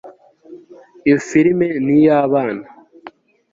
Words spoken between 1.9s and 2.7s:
iy'abana